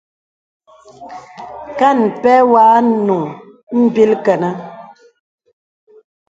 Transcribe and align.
Kàn 1.79 1.99
pɛ̂ 2.21 2.35
wɔ̄ 2.51 2.65
ànùŋ 2.77 3.23
mbìl 3.81 4.11
kənə. 4.25 4.49